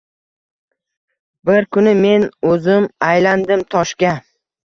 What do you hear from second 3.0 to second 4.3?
aylandim toshga.